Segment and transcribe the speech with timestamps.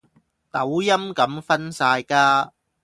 [0.51, 2.53] 抖音噉分晒家